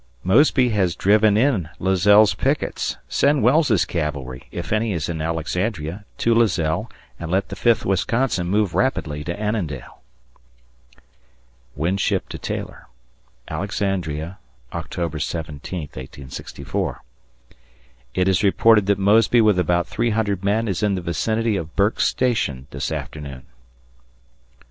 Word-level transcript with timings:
Mosby 0.23 0.69
has 0.69 0.95
driven 0.95 1.37
in 1.37 1.69
Lazelle's 1.77 2.33
pickets. 2.33 2.97
Send 3.07 3.43
Wells' 3.43 3.85
cavalry, 3.85 4.47
if 4.49 4.73
any 4.73 4.93
is 4.93 5.07
in 5.07 5.21
Alexandria, 5.21 6.05
to 6.17 6.33
Lazelle 6.33 6.89
and 7.19 7.29
let 7.29 7.49
the 7.49 7.55
Fifth 7.55 7.85
Wisconsin 7.85 8.47
move 8.47 8.73
rapidly 8.73 9.23
to 9.23 9.39
Annandale. 9.39 10.01
[Winship 11.75 12.29
to 12.29 12.39
Taylor] 12.39 12.87
Alexandria, 13.47 14.39
October 14.73 15.19
17th, 15.19 15.95
1864, 15.95 17.03
It 18.15 18.27
is 18.27 18.41
reported 18.41 18.87
that 18.87 18.97
Mosby 18.97 19.39
with 19.39 19.59
about 19.59 19.85
300 19.85 20.43
men 20.43 20.67
is 20.67 20.81
in 20.81 20.95
the 20.95 21.01
vicinity 21.01 21.55
of 21.55 21.75
Burke's 21.75 22.07
station 22.07 22.65
this 22.71 22.91
afternoon. 22.91 23.45